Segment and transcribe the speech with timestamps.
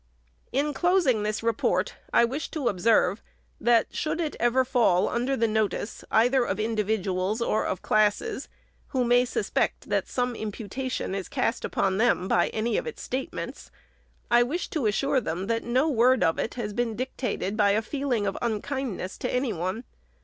[0.51, 3.21] In closing this report, I wish to observe,
[3.59, 8.49] that, should it ever fall under the notice, either of individuals or of classes,
[8.87, 13.69] who may suspect that some imputation is cast upon them by any of its statements,
[14.31, 17.81] I wish to assure them, vat no word of it has been dictated by a
[17.83, 19.83] feeling of un viidness to any one.